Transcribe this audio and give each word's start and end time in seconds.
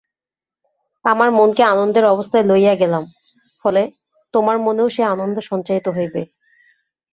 আমার 1.05 1.29
মনকে 1.31 1.63
আনন্দের 1.63 2.05
অবস্থায় 2.05 2.45
লইয়া 2.45 2.73
গেলাম, 2.75 3.03
ফলে 3.65 3.81
তোমার 4.33 4.57
মনেও 4.59 4.87
সেই 4.89 5.05
আনন্দ 5.05 5.35
সঞ্চারিত 5.49 5.87
হইবে। 5.89 6.21